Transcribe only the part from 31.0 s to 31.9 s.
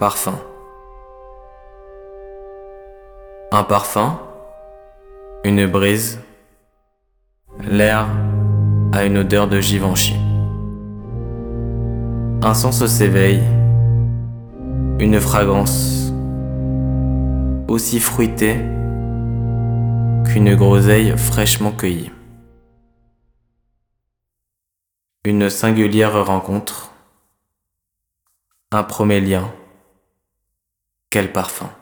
quel parfum.